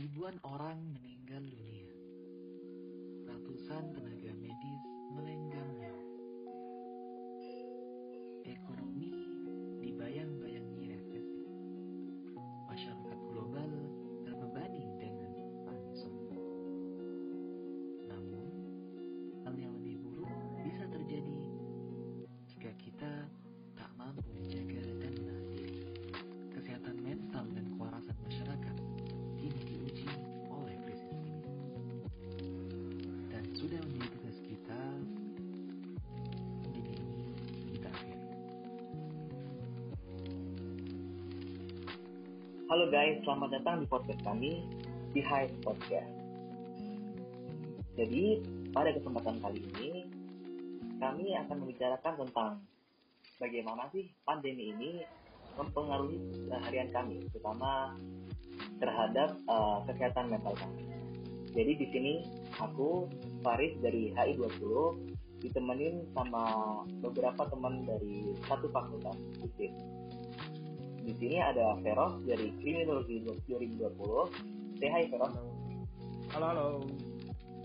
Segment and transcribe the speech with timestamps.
[0.00, 1.92] ribuan orang meninggal dunia.
[3.28, 4.80] Ratusan tenaga medis
[5.12, 5.39] melenggang
[42.70, 44.62] Halo guys, selamat datang di podcast kami,
[45.10, 46.14] di Hive Podcast.
[47.98, 48.38] Jadi,
[48.70, 50.06] pada kesempatan kali ini,
[51.02, 52.62] kami akan membicarakan tentang
[53.42, 55.02] bagaimana sih pandemi ini
[55.58, 57.98] mempengaruhi harian kami, terutama
[58.78, 60.86] terhadap uh, kesehatan mental kami.
[61.50, 62.14] Jadi di sini
[62.54, 63.10] aku
[63.42, 64.62] Faris dari HI20
[65.42, 66.46] ditemenin sama
[67.02, 69.74] beberapa teman dari satu fakultas UPIN.
[71.00, 74.78] Di sini ada Feros dari Kriminologi 2020.
[74.78, 75.34] Say hi Feros.
[76.30, 76.66] Halo, halo.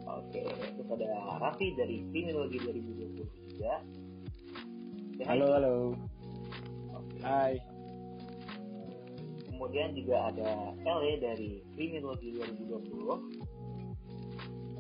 [0.05, 1.09] Oke, terus ada
[1.41, 3.73] Raffi dari Kriminologi 2020 juga.
[5.15, 5.27] Say hi.
[5.29, 5.75] Halo, halo.
[6.93, 7.17] Oke.
[7.21, 7.53] Hai.
[9.45, 13.19] Kemudian juga ada Ele dari Kriminologi 2020.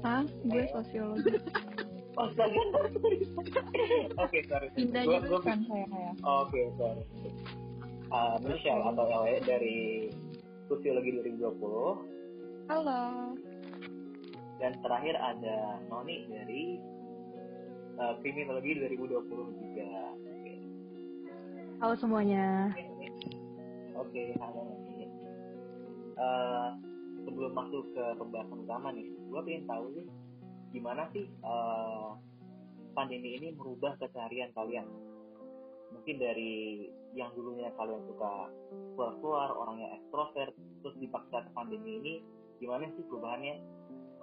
[0.03, 0.23] Hah?
[0.43, 1.31] Gue sosiologi.
[2.15, 2.31] Oh,
[4.23, 4.71] Oke, sorry.
[4.71, 6.15] Pindah Gua- gua- jurusan saya kayak.
[6.23, 7.03] Oke, sorry.
[8.13, 9.79] Uh, Michelle atau Ele dari
[10.69, 13.33] Sosiologi 2020 Halo.
[14.61, 16.77] dan terakhir ada Noni dari
[17.97, 19.25] uh, Kriminologi 2020
[19.57, 19.91] juga.
[20.21, 20.53] Oke.
[21.81, 22.69] Halo semuanya.
[23.97, 25.09] Oke, halo Noni.
[26.15, 26.77] Uh,
[27.25, 30.05] sebelum masuk ke pembahasan utama nih, gue pengen tahu sih
[30.77, 32.13] gimana sih uh,
[32.93, 34.85] pandemi ini merubah keseharian kalian.
[35.95, 36.53] Mungkin dari
[37.15, 38.51] yang dulunya kalian suka
[38.93, 40.51] keluar-keluar, orangnya ekstrovert,
[40.83, 42.13] terus dipaksa ke pandemi ini,
[42.59, 43.55] gimana sih perubahannya?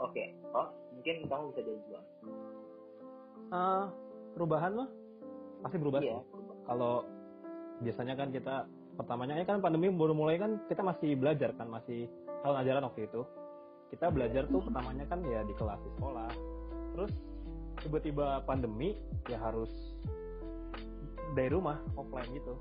[0.00, 2.04] Oke, Ros, mungkin kamu bisa jawab duluan.
[3.52, 3.84] Ah,
[4.36, 4.88] perubahan mah
[5.64, 6.40] pasti berubah Iya, sih.
[6.68, 6.94] Kalau
[7.82, 8.54] biasanya kan kita
[8.96, 12.08] pertamanya ya kan pandemi baru mulai kan kita masih belajar kan masih
[12.44, 13.22] tahun ajaran waktu itu.
[13.92, 16.30] Kita belajar tuh pertamanya kan ya di kelas di sekolah.
[16.96, 17.12] Terus
[17.84, 18.96] tiba-tiba pandemi
[19.28, 19.68] ya harus
[21.32, 22.54] dari rumah offline gitu.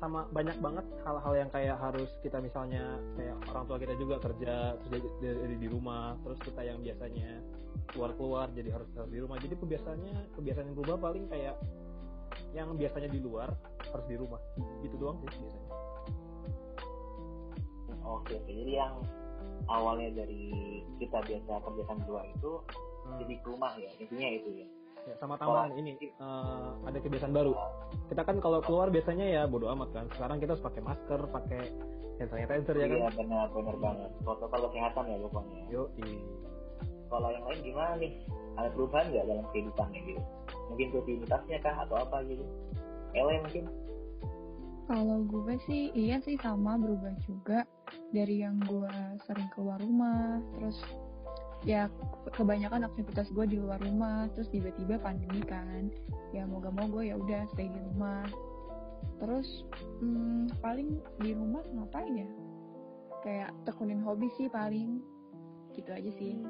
[0.00, 4.80] Sama banyak banget hal-hal yang kayak harus kita misalnya kayak orang tua kita juga kerja
[4.80, 4.90] terus
[5.20, 7.44] jadi, jadi di rumah terus kita yang biasanya
[7.92, 11.54] keluar-keluar jadi harus harus di rumah jadi kebiasaannya kebiasaan yang berubah paling kayak
[12.56, 13.52] yang biasanya di luar
[13.92, 14.40] harus di rumah
[14.80, 15.68] gitu doang sih biasanya
[18.10, 18.40] Oke.
[18.48, 18.94] Jadi yang
[19.68, 20.50] awalnya dari
[20.98, 22.52] kita biasa kerjakan di luar itu
[23.00, 23.16] Hmm.
[23.16, 24.68] jadi ke rumah ya, intinya itu ya.
[25.08, 27.52] Ya sama tambahan ini eh, ada kebiasaan baru
[28.12, 31.62] kita kan kalau keluar biasanya ya bodo amat kan sekarang kita harus pakai masker pakai
[32.20, 34.10] hand sanitizer ya kan Iya benar benar banget.
[34.20, 35.60] Protokol kesehatan ya pokoknya.
[35.72, 35.82] yo
[37.10, 38.12] Kalau yang lain gimana nih?
[38.60, 40.22] Ada perubahan nggak dalam kehidupannya gitu?
[40.70, 42.44] Mungkin rutinitasnya kah atau apa gitu?
[43.16, 43.64] Ele mungkin?
[44.90, 47.62] Kalau gue sih iya sih sama berubah juga
[48.10, 48.90] dari yang gue
[49.26, 50.78] sering keluar rumah, terus
[51.64, 51.92] ya
[52.32, 55.92] kebanyakan aktivitas gue di luar rumah, terus tiba-tiba pandemi kan,
[56.32, 58.24] ya mau gak mau gue ya udah stay di rumah.
[59.20, 59.68] Terus
[60.00, 62.28] hmm, paling di rumah ngapain ya?
[63.20, 65.04] Kayak tekunin hobi sih paling,
[65.76, 66.40] gitu aja sih.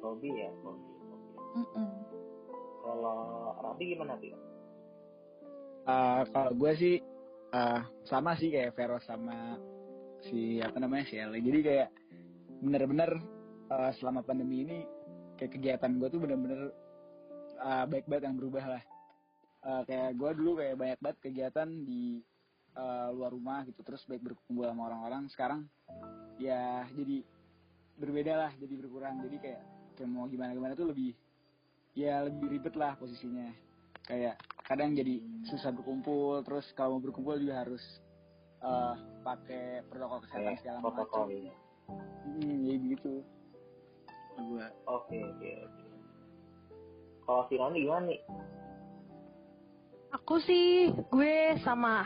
[0.00, 0.84] Hobi ya, hobi.
[1.76, 2.12] hobi.
[2.82, 3.18] Kalau
[3.62, 4.34] Rabi gimana sih?
[5.82, 6.96] Eh, kalau gue sih
[7.54, 9.58] eh, sama sih kayak Vero sama
[10.22, 11.38] si apa namanya si Eli.
[11.42, 11.88] Jadi kayak
[12.62, 13.18] bener-bener
[13.72, 14.78] eh, selama pandemi ini
[15.40, 16.70] kayak kegiatan gue tuh bener-bener
[17.56, 18.82] eh, baik banget yang berubah lah.
[19.62, 22.20] Eh, kayak gue dulu kayak banyak banget kegiatan di
[22.76, 25.26] eh, luar rumah gitu terus baik berkumpul sama orang-orang.
[25.32, 25.60] Sekarang
[26.36, 27.24] ya jadi
[27.96, 29.24] berbeda lah, jadi berkurang.
[29.24, 29.62] Jadi kayak
[29.96, 31.12] kayak mau gimana gimana tuh lebih
[31.92, 33.52] ya lebih ribet lah posisinya
[34.08, 37.82] kayak kadang jadi susah berkumpul terus kalau mau berkumpul juga harus
[38.64, 41.54] eh, pakai protokol kesehatan segala macam ya.
[42.24, 43.14] hmm, ya gitu
[44.40, 45.82] gua Oke, oke, oke.
[47.22, 48.20] Kalau si Noni gimana nih?
[50.12, 52.04] Aku sih gue sama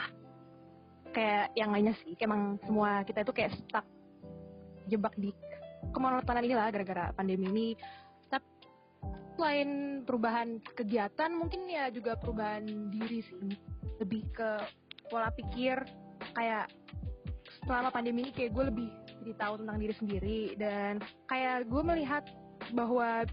[1.10, 3.86] kayak yang lainnya sih, kayak emang semua kita itu kayak stuck
[4.86, 5.34] jebak di
[5.90, 7.68] kemonotonan inilah gara-gara pandemi ini.
[8.30, 8.46] Tapi
[9.34, 13.56] selain perubahan kegiatan, mungkin ya juga perubahan diri sih,
[13.98, 14.50] lebih ke
[15.10, 15.82] pola pikir
[16.36, 16.70] kayak
[17.66, 18.88] selama pandemi ini kayak gue lebih
[19.26, 20.40] jadi tahu tentang diri sendiri.
[20.54, 22.22] Dan kayak gue melihat
[22.70, 23.26] bahwa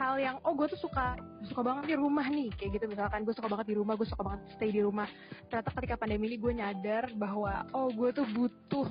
[0.00, 2.88] hal yang oh gue tuh suka suka banget di rumah nih kayak gitu.
[2.88, 5.04] Misalkan gue suka banget di rumah gue suka banget stay di rumah.
[5.52, 8.88] Ternyata ketika pandemi ini gue nyadar bahwa oh gue tuh butuh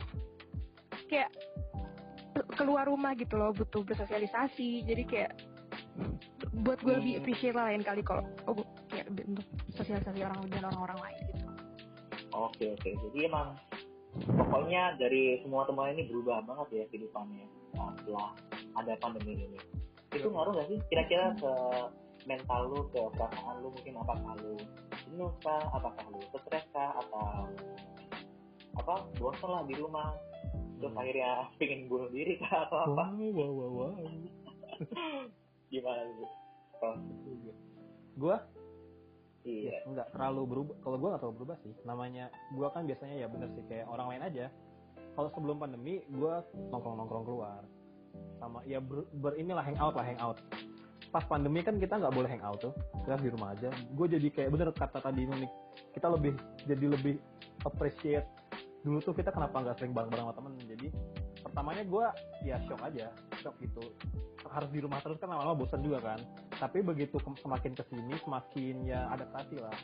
[1.09, 1.33] kayak
[2.53, 4.85] keluar rumah gitu loh butuh bersosialisasi.
[4.85, 5.33] Jadi kayak
[6.61, 10.69] buat gue lebih appreciate lah lain kali kalau oh gue kayak untuk sosialisasi orang dan
[10.69, 11.45] orang-orang lain gitu.
[12.37, 12.89] Oke oke.
[12.93, 13.57] Jadi emang
[14.25, 17.45] pokoknya dari semua teman ini berubah banget ya kehidupannya.
[17.77, 18.29] Nah, setelah
[18.77, 19.59] ada pandemi ini.
[20.13, 20.79] Itu ngaruh gak sih?
[20.89, 21.51] Kira-kira ke
[22.27, 24.59] mental lu ke perasaan lu mungkin apakah lu
[25.07, 27.47] jenuh kah apakah lu stres kah atau
[28.77, 30.11] apa bosan lah di rumah
[30.77, 31.01] terus Hmm.
[31.01, 33.03] akhirnya pengen bunuh diri kah atau apa?
[33.15, 33.93] Wow wow wow wow
[35.71, 36.25] gimana lu?
[36.77, 36.93] Oh,
[38.17, 38.37] gue
[39.47, 40.75] iya nggak terlalu berubah.
[40.83, 41.73] Kalau gue nggak terlalu berubah sih.
[41.87, 44.45] Namanya gue kan biasanya ya bener sih kayak orang lain aja.
[45.15, 46.33] Kalau sebelum pandemi gue
[46.69, 47.61] nongkrong nongkrong keluar.
[48.37, 50.37] Sama ya ber, ber inilah hangout lah hangout.
[51.09, 52.73] Pas pandemi kan kita nggak boleh hangout tuh.
[53.07, 53.71] Kita di rumah aja.
[53.95, 55.51] Gue jadi kayak bener kata tadi Nunik
[55.95, 56.35] kita lebih
[56.67, 57.15] jadi lebih
[57.63, 58.27] appreciate.
[58.83, 60.51] Dulu tuh kita kenapa nggak sering bareng bareng sama temen?
[60.67, 60.87] Jadi
[61.41, 62.05] pertamanya gue
[62.43, 63.07] ya shock aja.
[63.39, 63.81] Shock gitu.
[64.47, 66.19] Harus di rumah terus kan lama-lama bosan juga kan
[66.57, 69.77] tapi begitu ke- semakin ke sini semakin ya adaptasi lah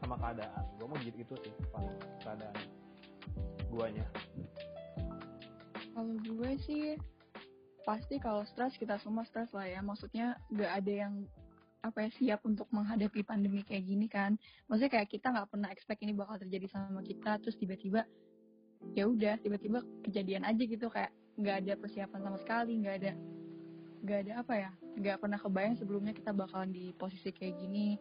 [0.00, 2.56] sama keadaan gue mau gitu itu sih paling keadaan
[3.72, 4.06] guanya
[5.90, 6.96] Kalau gue sih
[7.84, 9.80] pasti kalau stres kita semua stres lah ya.
[9.82, 11.14] Maksudnya nggak ada yang
[11.80, 14.36] apa ya siap untuk menghadapi pandemi kayak gini kan.
[14.68, 18.04] Maksudnya kayak kita nggak pernah expect ini bakal terjadi sama kita, terus tiba-tiba
[18.96, 23.12] ya udah tiba-tiba kejadian aja gitu kayak nggak ada persiapan sama sekali, nggak ada
[24.00, 28.00] nggak ada apa ya, nggak pernah kebayang sebelumnya kita bakalan di posisi kayak gini.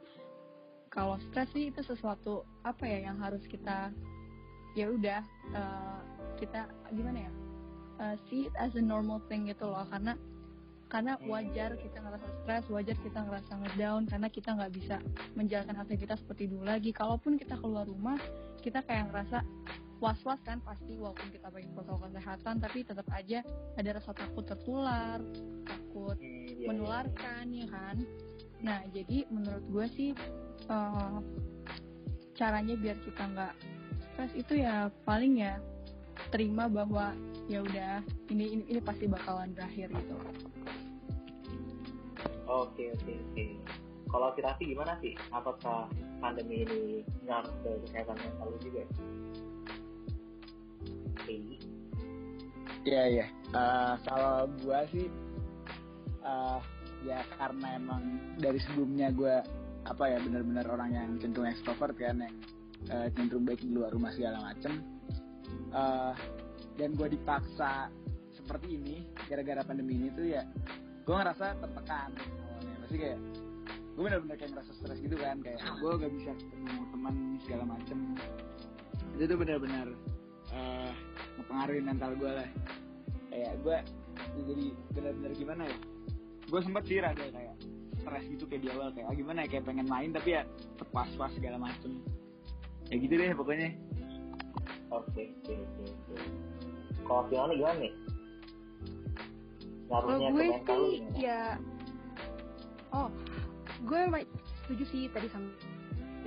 [0.90, 3.94] Kalau stres sih itu sesuatu apa ya yang harus kita
[4.74, 5.22] ya udah
[5.54, 6.00] eh,
[6.40, 6.66] kita
[6.96, 7.32] gimana ya
[8.00, 10.16] uh, see it as a normal thing gitu loh karena
[10.90, 14.96] karena wajar kita ngerasa stres wajar kita ngerasa ngedown karena kita nggak bisa
[15.38, 18.18] menjalankan aktivitas seperti dulu lagi kalaupun kita keluar rumah
[18.66, 19.46] kita kayak ngerasa
[20.00, 23.44] was was kan pasti walaupun kita pakai protokol kesehatan tapi tetap aja
[23.76, 25.20] ada rasa takut tertular
[25.68, 26.68] takut Hmm, iya, iya.
[26.72, 27.98] menularkan ya kan?
[28.64, 30.10] Nah jadi menurut gue sih
[30.72, 31.20] uh,
[32.36, 33.54] caranya biar kita nggak
[34.00, 35.60] stres itu ya paling ya
[36.32, 37.16] terima bahwa
[37.48, 40.16] ya udah ini, ini ini pasti bakalan berakhir gitu.
[42.50, 43.46] Oke oke oke.
[44.10, 45.14] Kalau Tirasi gimana sih?
[45.30, 45.86] Apakah
[46.18, 48.84] pandemi ini ngaruh ke kesehatan mental juga
[51.30, 51.58] Oke.
[52.90, 53.28] Iya iya.
[53.54, 55.08] Eh, kalau gua sih
[56.20, 56.60] eh
[57.08, 58.04] ya karena emang
[58.42, 59.40] dari sebelumnya gua
[59.88, 62.36] apa ya benar-benar orang yang cenderung ekstrovert kan yang
[62.90, 64.82] eh, cenderung baik di luar rumah segala macem.
[65.70, 66.14] Eh,
[66.82, 67.94] dan gua dipaksa
[68.34, 70.42] seperti ini gara-gara pandemi ini tuh ya
[71.06, 73.20] gua ngerasa tertekan awalnya pasti kayak
[74.00, 77.98] gue benar-benar kayak ngerasa stres gitu kan kayak gue gak bisa ketemu teman segala macem
[79.20, 79.88] itu tuh benar-benar
[80.56, 80.92] eh
[81.40, 82.50] mempengaruhi mental gue lah.
[83.32, 83.78] Kayak gue
[84.46, 85.78] jadi benar-benar gimana ya?
[86.50, 87.56] Gue sempet sih rada kayak
[88.00, 90.44] stres gitu kayak di awal kayak ah, gimana ya kayak pengen main tapi ya
[90.76, 92.04] terpas-pas segala macem.
[92.92, 93.76] Ya gitu deh pokoknya.
[94.92, 96.16] Oke oke oke oke.
[97.06, 97.94] Kalau Fiona gimana nih?
[99.90, 101.58] Ngaruhnya gue sih ya
[102.94, 103.10] oh
[103.86, 104.02] gue
[104.66, 105.50] setuju sih tadi sama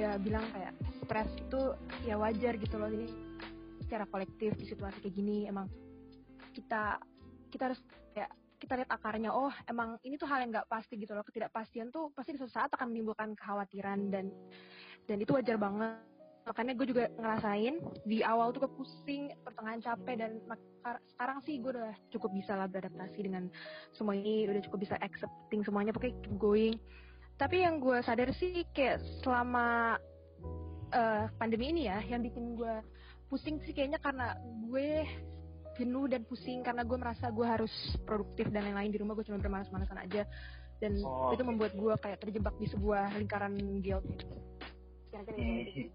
[0.01, 0.73] ya bilang kayak
[1.05, 1.77] stres itu
[2.09, 3.07] ya wajar gitu loh ini
[3.93, 5.69] secara kolektif di situasi kayak gini emang
[6.57, 6.97] kita
[7.53, 7.81] kita harus
[8.17, 8.25] ya
[8.57, 11.21] kita lihat akarnya oh emang ini tuh hal yang nggak pasti gitu loh.
[11.29, 14.33] Ketidakpastian tuh pasti di suatu saat akan menimbulkan kekhawatiran dan
[15.05, 16.01] dan itu wajar banget.
[16.49, 20.41] Makanya gue juga ngerasain di awal tuh gue pusing pertengahan capek dan
[21.13, 23.53] sekarang sih gue udah cukup bisa lah beradaptasi dengan
[23.93, 26.75] semua ini udah cukup bisa accepting semuanya pokoknya keep going.
[27.37, 30.01] Tapi yang gue sadar sih kayak selama
[30.97, 33.02] eh, pandemi ini ya yang bikin gue
[33.33, 34.37] pusing sih kayaknya karena
[34.69, 35.09] gue
[35.81, 37.73] jenuh dan pusing karena gue merasa gue harus
[38.05, 40.29] produktif dan lain-lain di rumah gue cuma bermalas-malasan aja
[40.85, 41.33] dan Oh.
[41.33, 44.27] itu membuat gue kayak terjebak di sebuah lingkaran guilt gitu.
[45.17, 45.89] Gitu.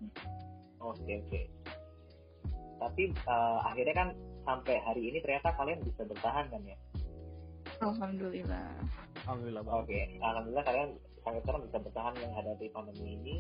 [0.82, 1.42] Oke oke.
[2.82, 4.10] Tapi eh, akhirnya kan
[4.48, 6.78] sampai hari ini ternyata kalian bisa bertahan kan ya?
[7.78, 8.74] alhamdulillah
[9.22, 10.90] alhamdulillah Oke, alhamdulillah kalian
[11.22, 13.38] sampai sekarang bisa bertahan menghadapi pandemi ini.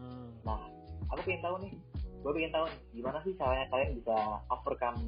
[0.00, 0.32] Hmm.
[0.42, 0.66] Nah,
[1.12, 1.72] aku pengen tahu nih,
[2.18, 4.16] gue pengen tahu nih, gimana sih caranya kalian bisa
[4.50, 5.00] overcome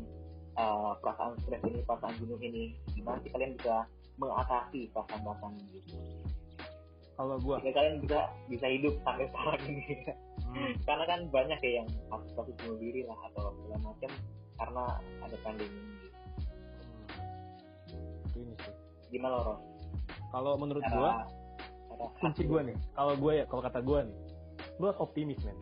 [0.54, 2.64] eh, perasaan stres ini, perasaan jenuh ini?
[2.94, 3.86] Gimana sih kalian bisa
[4.20, 5.96] mengatasi perasaan-perasaan gitu?
[7.20, 9.84] kalau gua Sehingga kalian bisa bisa hidup sampai sekarang ini.
[10.40, 10.72] hmm.
[10.88, 14.10] Karena kan banyak ya yang kasus-kasus bunuh diri lah atau segala macam
[14.56, 14.84] karena
[15.20, 16.08] ada pandemi ini.
[18.32, 18.54] Hmm.
[18.56, 18.74] sih
[19.12, 19.60] Gimana Ros?
[20.30, 21.26] kalau menurut cara
[22.22, 24.16] kunci gue nih kalau gue ya kalau kata gue nih
[24.80, 25.58] gue harus optimis men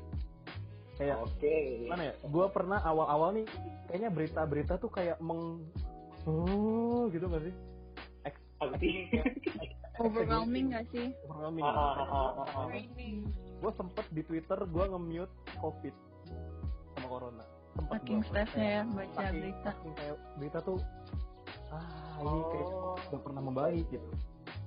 [0.98, 1.86] kayak Oke.
[1.86, 3.46] mana ya gue pernah awal-awal nih
[3.86, 5.62] kayaknya berita-berita tuh kayak meng
[6.26, 7.54] oh gitu gak sih.
[9.98, 11.14] Overwhelming gak sih?
[11.24, 11.64] overwhelming
[13.58, 15.94] gue sempet di twitter gue nge-mute covid
[16.94, 19.70] sama corona sempet Saking stresnya ya baca berita.
[19.70, 20.78] saking kayak berita tuh
[21.68, 22.94] ah ini kayak Oh.
[23.08, 24.08] udah pernah membaik gitu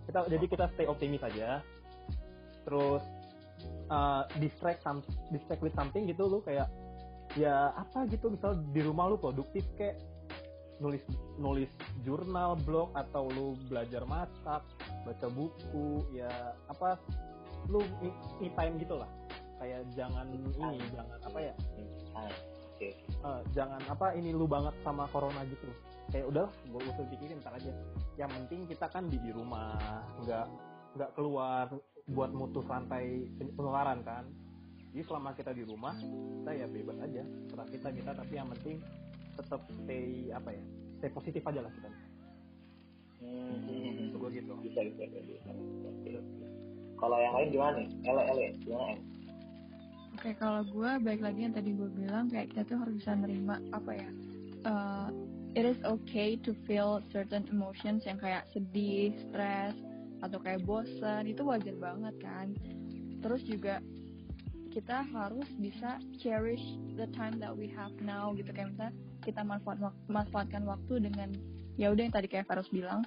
[0.07, 1.63] kita jadi kita stay optimis aja
[2.63, 3.03] terus
[3.89, 6.67] uh, distract some, distract with something gitu lu kayak
[7.39, 9.95] ya apa gitu misal di rumah lu produktif kayak
[10.81, 11.03] nulis
[11.37, 11.69] nulis
[12.01, 14.65] jurnal blog atau lu belajar masak
[15.05, 16.97] baca buku ya apa
[17.69, 18.09] lu me,
[18.41, 19.09] me time gitu lah.
[19.61, 20.49] Kayak jangan ini
[20.89, 21.53] jangan apa ya?
[22.17, 22.97] Oke.
[22.97, 25.69] eh, jangan apa ini lu banget sama corona gitu.
[26.09, 27.69] Kayak udah gue usah pikirin ntar aja.
[28.17, 29.77] Yang penting kita kan di, di rumah
[30.25, 30.47] nggak
[30.97, 31.69] nggak keluar
[32.09, 34.25] buat mutus rantai pen- penularan kan
[34.91, 35.95] jadi selama kita di rumah
[36.41, 38.77] kita ya bebas aja serah kita kita tapi yang penting
[39.37, 40.63] tetap stay apa ya
[40.99, 41.89] stay positif aja lah kita
[43.21, 44.09] Hmm.
[44.17, 45.51] gue gitu Bisa, bisa, bisa.
[46.97, 47.89] Kalau yang lain gimana nih?
[48.05, 48.97] Ele, ele, gimana?
[50.13, 53.57] Oke, kalau gue baik lagi yang tadi gue bilang kayak kita tuh harus bisa nerima
[53.73, 54.09] apa ya?
[54.65, 55.09] uh,
[55.57, 59.73] it is okay to feel certain emotions yang kayak sedih, stres,
[60.21, 62.53] atau kayak bosan itu wajar banget kan.
[63.21, 63.81] Terus juga
[64.71, 66.63] kita harus bisa cherish
[66.95, 68.49] the time that we have now gitu.
[68.55, 71.29] Kayak misalnya kita manfaat manfaatkan waktu dengan
[71.75, 73.03] ya udah yang tadi kayak Faros bilang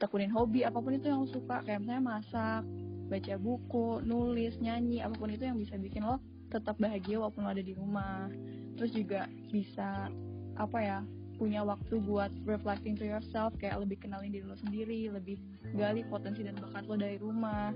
[0.00, 1.60] tekunin hobi apa pun itu yang suka.
[1.66, 2.62] Kayak misalnya masak
[3.10, 7.50] baca buku nulis nyanyi apa pun itu yang bisa bikin lo tetap bahagia walaupun lo
[7.50, 8.30] ada di rumah.
[8.78, 10.08] Terus juga bisa
[10.56, 10.98] apa ya
[11.40, 15.40] punya waktu buat reflecting to yourself kayak lebih kenalin diri lo sendiri lebih
[15.72, 17.72] gali potensi dan bakat lo dari rumah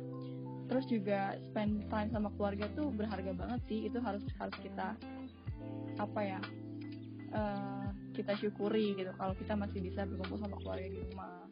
[0.69, 4.93] terus juga spend time sama keluarga tuh berharga banget sih itu harus harus kita
[5.97, 6.41] apa ya
[7.33, 11.49] eh, kita syukuri gitu kalau kita masih bisa berkumpul sama keluarga di rumah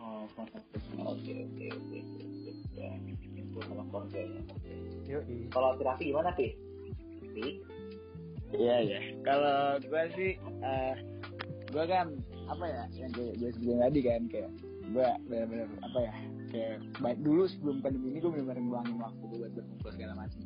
[0.00, 1.98] Oh, oke, oke, oke.
[2.72, 2.88] Ya,
[3.68, 4.40] sama keluarga ya.
[4.48, 5.36] Oke.
[5.52, 6.56] Kalau terapi gimana sih?
[7.36, 7.60] Sih?
[8.56, 9.00] Iya iya.
[9.20, 10.94] Kalau gue sih, eh
[11.70, 12.06] gue kan
[12.50, 14.50] apa ya yang gue gue sebutin tadi kan kayak
[14.90, 16.14] gue benar-benar apa ya
[16.50, 20.40] kayak baik dulu sebelum pandemi ini gue benar-benar ngeluangin waktu buat berkumpul segala macam.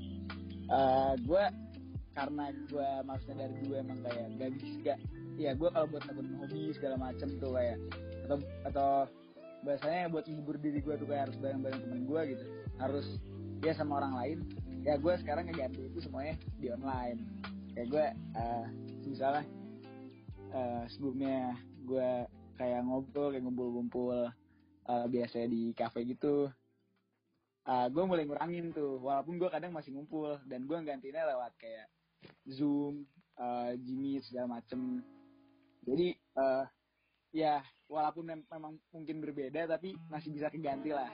[0.68, 1.44] Eh gue
[2.14, 4.98] karena gue maksudnya dari dulu emang kayak gak bisa gak
[5.34, 7.78] ya gue kalau buat nekunin hobi segala macem tuh kayak
[8.28, 8.36] atau
[8.68, 8.90] atau
[9.64, 12.44] bahasanya buat menghibur diri gue tuh kayak harus bareng-bareng temen gue gitu.
[12.76, 13.06] Harus
[13.64, 14.38] ya sama orang lain.
[14.84, 17.18] Ya gue sekarang ngeganti itu semuanya di online.
[17.72, 18.66] Kayak gue eh
[19.08, 19.44] misalnya
[20.54, 22.10] eh, sebelumnya gue
[22.54, 24.30] kayak ngobrol kayak ngumpul-ngumpul
[24.86, 26.48] eh, biasanya di cafe gitu.
[27.64, 31.88] Eh gue mulai ngurangin tuh walaupun gue kadang masih ngumpul dan gue gantinya lewat kayak
[32.46, 35.02] zoom eh Jimmy segala macem.
[35.82, 36.64] Jadi eh
[37.34, 37.58] ya
[37.90, 41.10] walaupun mem- memang mungkin berbeda tapi masih bisa keganti lah.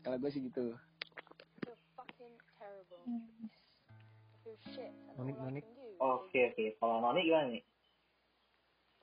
[0.00, 0.72] Kalau gue sih gitu.
[5.18, 5.64] Nonik nonik
[5.98, 6.64] Oke, oke.
[6.78, 7.62] Kalau Noni gimana nih?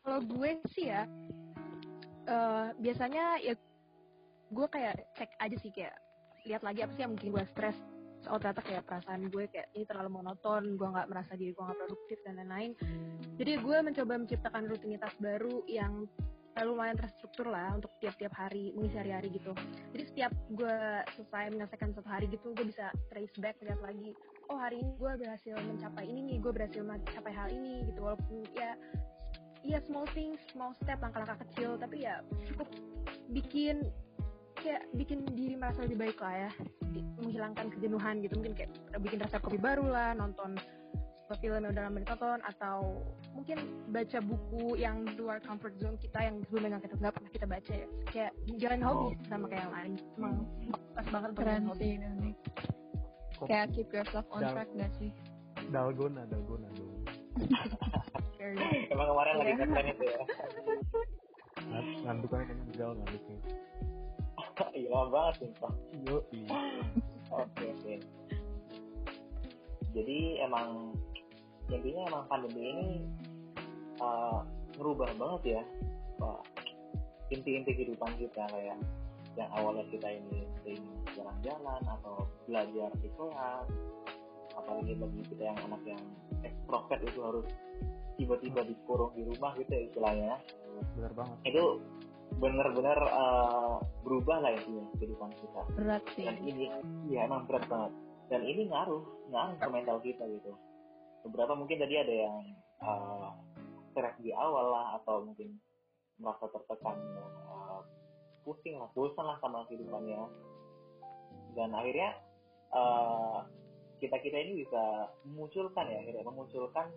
[0.05, 1.09] Kalau gue sih ya,
[2.29, 3.57] eh biasanya ya
[4.53, 5.97] gue kayak cek aja sih kayak
[6.45, 7.73] lihat lagi apa sih yang mungkin gue stres.
[8.29, 11.79] Oh ternyata kayak perasaan gue kayak ini terlalu monoton, gue nggak merasa diri gue nggak
[11.81, 12.71] produktif dan lain-lain.
[13.41, 16.05] Jadi gue mencoba menciptakan rutinitas baru yang
[16.63, 19.51] lumayan terstruktur lah untuk tiap-tiap hari mengisi hari-hari gitu.
[19.91, 20.77] Jadi setiap gue
[21.19, 24.15] selesai menyelesaikan satu hari gitu, gue bisa trace back lihat lagi.
[24.47, 27.99] Oh hari ini gue berhasil mencapai ini nih, gue berhasil mencapai hal ini gitu.
[28.07, 28.71] Walaupun ya
[29.65, 32.69] Iya small things, small step, langkah-langkah kecil, tapi ya cukup
[33.33, 33.81] bikin
[34.61, 36.51] kayak bikin diri merasa lebih baik lah ya,
[37.21, 40.53] menghilangkan kejenuhan gitu, mungkin kayak bikin resep kopi baru lah, nonton
[41.41, 43.01] film yang udah lama ditonton, atau
[43.33, 43.57] mungkin
[43.89, 47.45] baca buku yang di luar comfort zone kita yang sebelumnya nggak kita nggak pernah kita
[47.49, 48.31] baca ya, kayak
[48.61, 49.91] jalan hobi sama kayak yang lain,
[50.21, 50.35] emang
[50.93, 51.79] pas banget untuk keren hobi.
[51.81, 52.31] sih ini
[53.49, 55.11] kayak keep yourself on Dal- track gak sih?
[55.73, 56.93] Dalgona dalgona dong
[58.93, 59.57] Emang kemarin lagi Iya.
[59.59, 60.19] ngetren itu ya.
[61.65, 63.37] Ngan- ngantuk aja kan gal ngantuknya
[64.75, 65.73] Iya lama banget sumpah.
[66.07, 66.39] Yoi.
[67.31, 67.93] Oke, oke.
[69.95, 70.91] Jadi emang
[71.71, 72.89] intinya emang pandemi ini
[74.03, 74.43] uh,
[75.17, 75.61] banget ya
[76.21, 76.41] uh,
[77.33, 78.77] inti-inti kehidupan kita kayak
[79.35, 80.83] yang awalnya kita ini sering
[81.17, 83.67] jalan-jalan atau belajar di kelas
[84.55, 86.03] apalagi bagi kita yang anak yang
[86.45, 87.47] ekstrovert itu harus
[88.15, 90.33] tiba-tiba dikurung di rumah gitu ya istilahnya.
[90.95, 91.37] Benar banget.
[91.47, 91.63] Itu
[92.35, 95.61] benar-benar eh, berubah lah intinya kehidupan kita.
[95.77, 96.25] Berat sih.
[96.25, 96.71] Dan ini
[97.11, 97.91] ya emang berat banget.
[98.27, 100.51] Dan ini ngaruh ngaruh ke mental kita gitu.
[101.25, 102.37] Beberapa mungkin tadi ada yang
[102.85, 103.33] uh,
[103.89, 105.57] stres di awal lah atau mungkin
[106.21, 106.97] merasa tertekan
[107.49, 107.81] uh,
[108.45, 110.21] pusing lah bosan lah sama kehidupannya.
[111.57, 112.13] Dan akhirnya
[112.77, 113.41] uh,
[113.97, 116.87] kita kita ini bisa memunculkan ya akhirnya memunculkan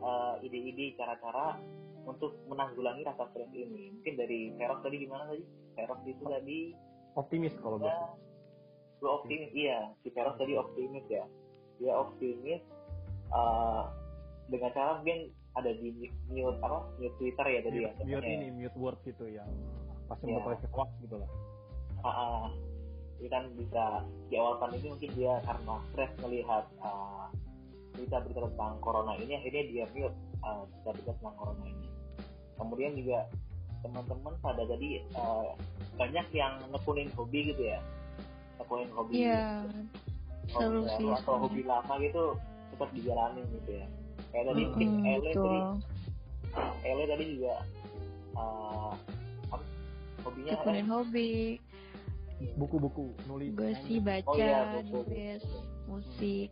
[0.00, 1.56] uh, ide-ide cara-cara
[2.04, 3.92] untuk menanggulangi rasa stres ini.
[3.94, 5.44] Mungkin dari Ferox tadi gimana tadi?
[5.76, 6.60] Ferox itu tadi?
[7.14, 7.98] optimis kalau gue Ya,
[9.02, 9.78] lu optimis iya.
[10.00, 11.02] Si Feroz tadi optimis.
[11.10, 11.24] ya.
[11.78, 12.62] Dia optimis
[13.30, 13.90] uh,
[14.46, 15.90] dengan cara mungkin ada di
[16.30, 18.34] mute apa mute Twitter ya tadi ya mute, mute katanya.
[18.38, 19.50] ini mute word gitu yang
[20.06, 20.38] pasti Ya.
[20.40, 21.30] bakal gitu lah.
[22.00, 22.44] Ah, ah.
[23.18, 23.84] Jadi kan bisa
[24.30, 27.26] di awal pandemi mungkin dia karena stres melihat uh,
[27.98, 30.14] berita-berita tentang corona ini akhirnya dia mute
[30.46, 31.88] uh, berita-berita tentang corona ini.
[32.54, 33.26] Kemudian juga
[33.82, 35.54] teman-teman pada tadi uh,
[35.98, 37.82] banyak yang nekunin hobi gitu ya.
[38.62, 39.12] Nekunin hobi.
[39.26, 39.66] Iya
[40.48, 42.24] seru hobi baru atau hobi lama gitu
[42.72, 43.86] tetap dijalanin gitu ya.
[44.30, 45.58] Kayak tadi Hmm, mungkin Mm-mm, Ele tadi.
[45.58, 45.74] betul.
[46.86, 47.54] Ele tadi juga
[48.38, 48.92] uh,
[50.22, 51.30] hobinya tekunin hobi
[52.56, 53.50] buku-buku nulis.
[53.54, 55.02] Gue sih baca Oh iya, buku.
[55.06, 55.44] nulis
[55.86, 56.48] musik.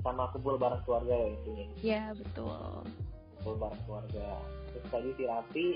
[0.00, 2.02] Sama kumpul bareng keluarga ya intinya ya?
[2.12, 2.84] Betul.
[3.40, 4.28] Kumpul bareng keluarga.
[4.72, 5.66] Terus tadi si Raffi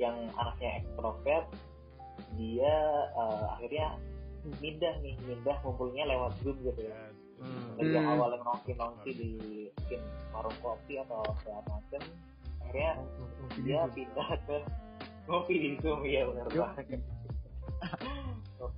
[0.00, 1.46] yang anaknya ekstrovert
[2.36, 2.74] dia
[3.16, 3.96] uh, akhirnya
[4.58, 6.96] mindah nih mindah ngumpulnya lewat grup gitu ya.
[7.42, 7.74] Hmm.
[7.74, 8.14] dari yang Hmm.
[8.14, 9.30] awalnya nongki nongki di
[9.74, 10.00] mungkin
[10.30, 12.02] warung kopi atau segala macam
[12.62, 12.90] akhirnya
[13.66, 14.56] dia pindah ke
[15.26, 17.02] ngopi di Zoom ya benar banget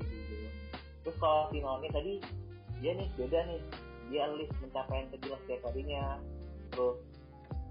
[0.00, 0.52] di Zoom
[1.04, 2.14] terus kalau si Noni tadi
[2.84, 3.60] dia nih beda nih.
[4.12, 6.20] Dia list pencapaian kecil setiap harinya.
[6.68, 7.00] Terus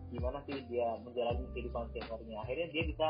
[0.09, 2.41] gimana sih dia menjalani kehidupan setiap harinya?
[2.41, 3.07] Akhirnya dia bisa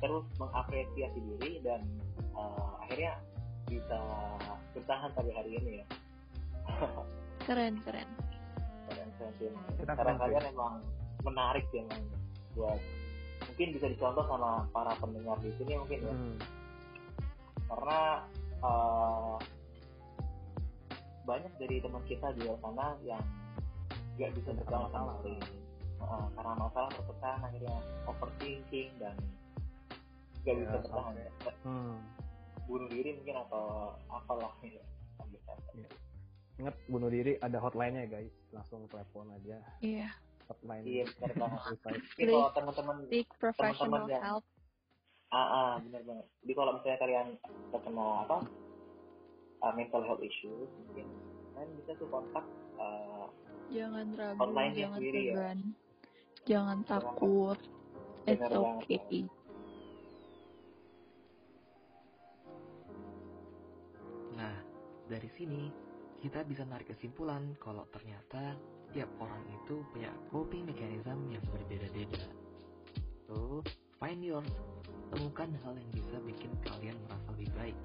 [0.00, 1.84] terus mengapresiasi diri dan
[2.32, 3.20] uh, akhirnya
[3.68, 4.00] bisa
[4.72, 5.86] bertahan sampai hari ini ya.
[7.44, 8.08] Keren keren.
[8.88, 9.48] Keren keren sih
[9.82, 10.80] keren, kalian emang
[11.22, 12.02] menarik sih emang
[12.56, 12.80] buat
[13.52, 16.14] mungkin bisa dicontoh sama para pendengar di sini mungkin ya.
[16.16, 16.36] Hmm.
[17.66, 18.00] Karena
[18.60, 19.36] uh,
[21.22, 23.24] banyak dari teman kita di luar sana yang
[24.14, 24.90] nggak bisa bertahan
[25.24, 25.60] ini
[26.02, 27.78] Uh, karena masalah tertekan akhirnya
[28.10, 29.14] overthinking dan
[30.42, 31.52] nggak Ya, bisa bertahan sampai- ya.
[31.62, 31.94] Hmm.
[32.66, 33.64] bunuh diri mungkin atau
[34.10, 34.82] apalah ya.
[36.58, 39.62] Ingat bunuh diri ada hotline-nya guys, langsung telepon aja.
[39.78, 40.10] Iya.
[40.50, 40.82] Hotline.
[40.84, 41.06] iya
[42.18, 42.96] kalau teman-teman
[43.38, 44.44] professional yang- help
[45.32, 46.26] Ah, ah benar banget.
[46.44, 47.28] Jadi kalau misalnya kalian
[47.72, 48.38] terkena apa
[49.64, 51.08] uh, mental health issues, mungkin
[51.56, 52.44] kalian bisa tuh kontak
[52.76, 53.26] uh,
[53.72, 55.34] jangan ragu Online-nya jangan sendiri ya.
[56.44, 57.58] jangan takut
[58.28, 59.00] it's Benar banget.
[59.00, 59.22] okay
[64.32, 64.54] Nah,
[65.06, 65.68] dari sini
[66.24, 68.56] kita bisa narik kesimpulan kalau ternyata
[68.92, 72.26] tiap orang itu punya coping mechanism yang berbeda-beda.
[73.28, 73.64] So,
[74.00, 74.48] find yours.
[75.12, 77.78] Temukan hal yang bisa bikin kalian merasa lebih baik.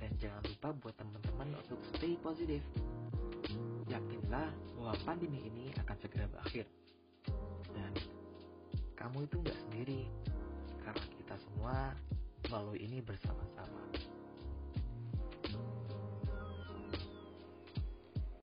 [0.00, 2.64] Dan jangan lupa buat teman-teman untuk stay positif.
[3.92, 4.48] Yakinlah
[4.80, 6.64] bahwa pandemi ini akan segera berakhir.
[7.76, 7.92] Dan
[8.96, 10.08] kamu itu nggak sendiri.
[10.80, 11.92] Karena kita semua
[12.48, 13.84] melalui ini bersama-sama.